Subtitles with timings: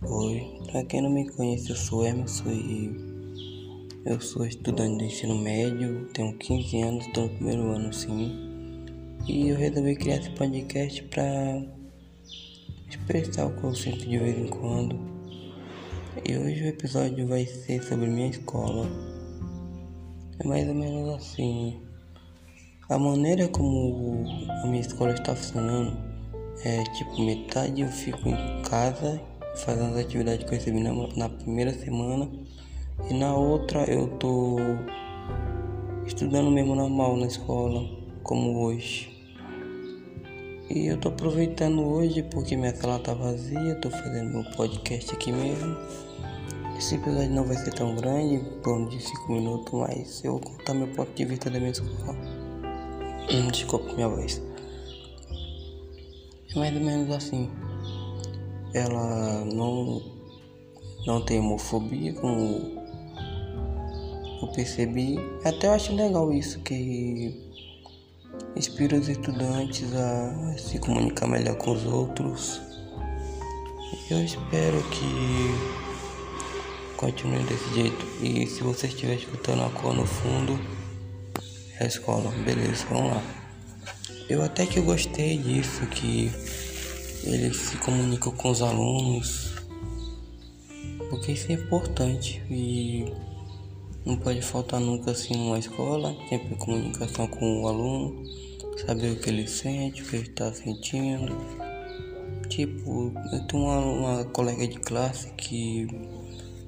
[0.00, 2.90] Pra quem não me conhece, eu sou Emerson e
[4.06, 8.86] eu sou estudante de ensino médio, tenho 15 anos, estou no primeiro ano sim.
[9.28, 11.62] E eu resolvi criar esse podcast pra
[12.88, 14.98] expressar o que eu sinto de vez em quando.
[16.26, 18.86] E hoje o episódio vai ser sobre minha escola.
[20.38, 21.78] É mais ou menos assim.
[22.88, 24.24] A maneira como
[24.62, 25.94] a minha escola está funcionando
[26.64, 29.20] é tipo metade eu fico em casa
[29.56, 32.28] fazendo as atividades que eu recebi na, na primeira semana
[33.08, 34.56] e na outra eu tô
[36.06, 37.88] estudando mesmo normal na escola,
[38.22, 39.10] como hoje.
[40.68, 45.32] E eu tô aproveitando hoje porque minha sala tá vazia, tô fazendo meu podcast aqui
[45.32, 45.76] mesmo.
[46.78, 50.74] Esse episódio não vai ser tão grande, por de 5 minutos, mas eu vou contar
[50.74, 52.16] meu ponto de vista da minha escola.
[53.50, 54.40] Desculpa minha voz.
[56.54, 57.50] É mais ou menos assim
[58.74, 60.02] ela não,
[61.06, 62.80] não tem homofobia, como
[64.42, 65.18] eu percebi.
[65.44, 67.34] Até eu acho legal isso, que
[68.56, 72.60] inspira os estudantes a se comunicar melhor com os outros.
[74.10, 75.80] Eu espero que
[76.96, 78.06] continue desse jeito.
[78.22, 80.58] E se você estiver escutando a cor no fundo,
[81.78, 82.30] é a escola.
[82.44, 83.22] Beleza, vamos lá.
[84.28, 86.30] Eu até que gostei disso, que
[87.24, 89.54] ele se comunica com os alunos,
[91.10, 93.12] porque isso é importante e
[94.04, 98.24] não pode faltar nunca assim numa escola, sempre comunicação com o aluno,
[98.86, 101.36] saber o que ele sente, o que ele está sentindo.
[102.48, 105.86] Tipo, eu tenho uma, uma colega de classe que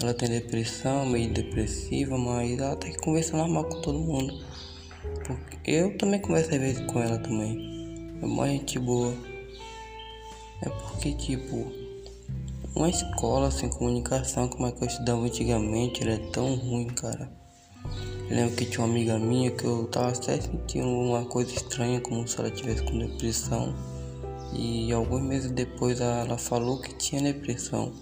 [0.00, 4.38] ela tem depressão, meio depressiva, mas ela tem que conversar normal com todo mundo.
[5.26, 8.16] Porque eu também converso às vezes com ela também.
[8.20, 9.14] É uma gente boa.
[10.62, 11.70] É porque, tipo,
[12.74, 17.30] uma escola sem comunicação, como é que eu estudava antigamente, era tão ruim, cara.
[18.28, 22.00] Eu lembro que tinha uma amiga minha que eu tava até sentindo uma coisa estranha,
[22.00, 23.74] como se ela tivesse com depressão.
[24.52, 27.92] E alguns meses depois ela falou que tinha depressão.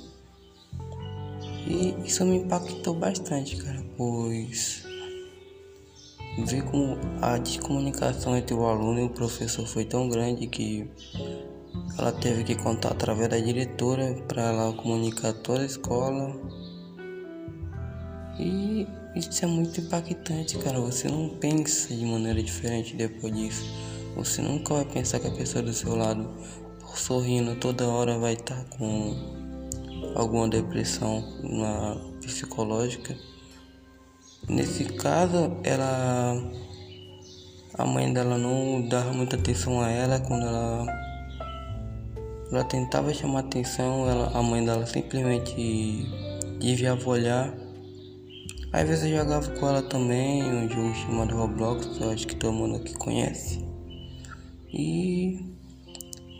[1.66, 4.84] E isso me impactou bastante, cara, pois
[6.38, 10.88] ver como a descomunicação entre o aluno e o professor foi tão grande que
[11.98, 16.34] ela teve que contar através da diretora para ela comunicar toda a escola.
[18.38, 20.80] E isso é muito impactante, cara.
[20.80, 23.64] Você não pensa de maneira diferente depois disso.
[24.16, 26.28] Você nunca vai pensar que a pessoa do seu lado,
[26.80, 29.14] por sorrindo toda hora, vai estar tá com
[30.16, 33.16] alguma depressão na psicológica.
[34.48, 36.34] Nesse caso, ela
[37.76, 41.03] a mãe dela não dava muita atenção a ela quando ela
[42.54, 46.06] ela tentava chamar atenção, ela, a mãe dela simplesmente
[46.60, 47.54] desviava olhar.
[48.72, 52.52] Às vezes eu jogava com ela também um jogo chamado Roblox, eu acho que todo
[52.52, 53.64] mundo aqui conhece.
[54.72, 55.38] E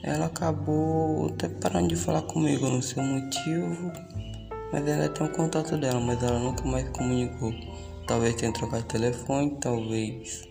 [0.02, 3.92] ela acabou até parando de falar comigo, não sei o motivo.
[4.72, 7.54] Mas ainda tem um contato dela, mas ela nunca mais comunicou.
[8.06, 10.46] Talvez tenha trocado telefone, talvez.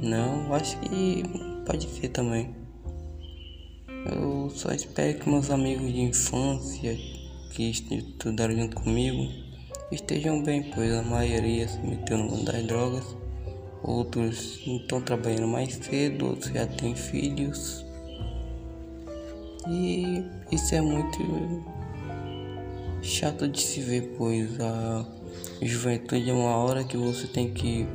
[0.00, 1.24] Não, acho que
[1.66, 2.65] pode ser também.
[4.08, 6.96] Eu só espero que meus amigos de infância
[7.50, 9.32] que estudaram junto comigo
[9.90, 13.16] estejam bem, pois a maioria se meteu no mundo das drogas,
[13.82, 17.84] outros estão trabalhando mais cedo, outros já têm filhos.
[19.68, 21.64] E isso é muito
[23.02, 25.04] chato de se ver, pois a
[25.60, 27.86] juventude é uma hora que você tem que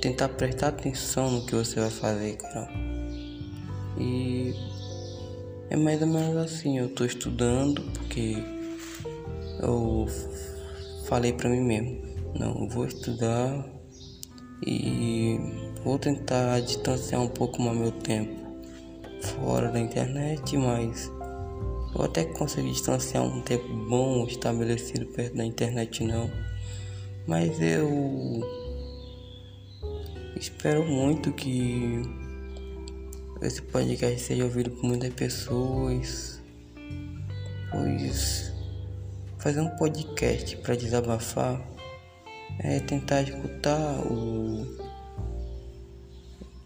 [0.00, 2.85] tentar prestar atenção no que você vai fazer, cara.
[3.98, 4.54] E
[5.70, 8.36] é mais ou menos assim, eu tô estudando porque
[9.62, 10.06] eu
[11.08, 12.02] falei para mim mesmo,
[12.38, 13.64] não, vou estudar
[14.66, 15.38] e
[15.82, 18.46] vou tentar distanciar um pouco mais meu tempo
[19.22, 21.10] fora da internet, mas
[21.94, 26.30] eu até consegui distanciar um tempo bom estabelecido perto da internet não.
[27.26, 28.40] Mas eu
[30.36, 32.02] espero muito que
[33.42, 36.42] esse podcast seja ouvido por muitas pessoas,
[37.70, 38.52] pois
[39.38, 41.60] fazer um podcast para desabafar
[42.58, 44.66] é tentar escutar o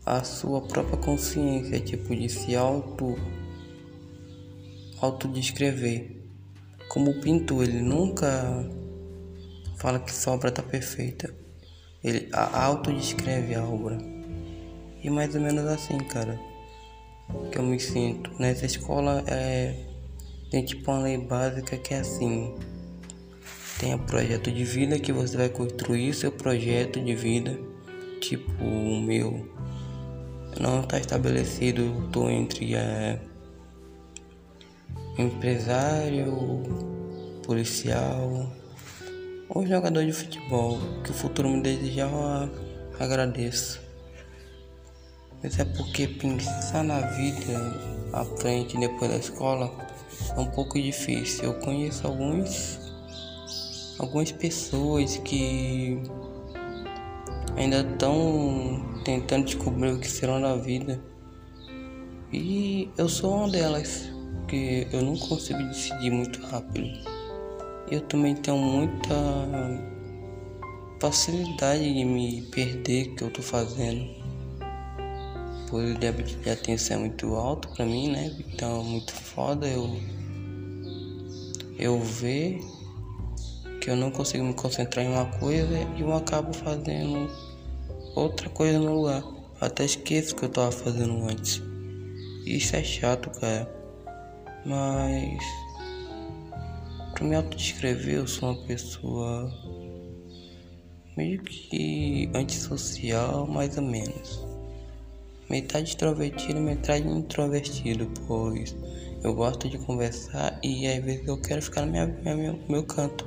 [0.06, 3.16] a sua própria consciência, tipo de se auto
[5.00, 6.16] autodescrever.
[6.88, 8.68] Como o pintor, ele nunca
[9.76, 11.32] fala que sua obra tá perfeita.
[12.02, 13.98] Ele autodescreve a obra.
[15.02, 16.49] E mais ou menos assim, cara
[17.50, 19.90] que eu me sinto nessa escola é
[20.50, 22.52] tem tipo uma lei básica que é assim.
[23.78, 27.56] Tem o projeto de vida que você vai construir seu projeto de vida,
[28.20, 29.48] tipo o meu.
[30.60, 33.20] Não está estabelecido, tô entre é,
[35.16, 36.62] empresário,
[37.46, 38.52] policial
[39.48, 40.80] ou jogador de futebol.
[41.04, 42.50] Que o futuro me desejar,
[42.98, 43.80] agradeço.
[45.42, 49.70] Mas é porque pensar na vida à frente depois da escola
[50.36, 51.44] é um pouco difícil.
[51.44, 52.78] Eu conheço alguns
[53.98, 56.00] algumas pessoas que
[57.56, 61.00] ainda estão tentando descobrir o que serão da vida.
[62.32, 66.88] E eu sou uma delas, porque eu não consigo decidir muito rápido.
[67.90, 69.14] Eu também tenho muita
[71.00, 74.19] facilidade de me perder que eu tô fazendo.
[75.72, 78.36] O débito de atenção é muito alto pra mim, né?
[78.52, 80.00] Então é muito foda eu
[81.78, 82.60] eu ver
[83.80, 87.30] que eu não consigo me concentrar em uma coisa e eu acabo fazendo
[88.14, 89.24] outra coisa no lugar.
[89.60, 91.62] Até esqueço o que eu tava fazendo antes.
[92.44, 93.70] Isso é chato, cara.
[94.66, 95.42] Mas
[97.12, 99.50] para me autodescrever, eu sou uma pessoa
[101.16, 104.49] meio que antissocial, mais ou menos.
[105.50, 108.76] Metade extrovertido, metade introvertido, pois
[109.24, 112.06] eu gosto de conversar e às vezes eu quero ficar no meu,
[112.36, 113.26] meu, meu canto.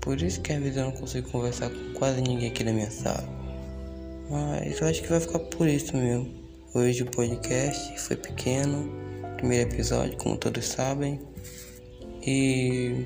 [0.00, 2.90] Por isso que às vezes eu não consigo conversar com quase ninguém aqui na minha
[2.90, 3.28] sala.
[4.30, 6.26] Mas eu acho que vai ficar por isso mesmo.
[6.74, 8.90] Hoje o podcast foi pequeno,
[9.36, 11.20] primeiro episódio, como todos sabem.
[12.26, 13.04] E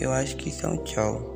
[0.00, 1.35] eu acho que isso é um tchau.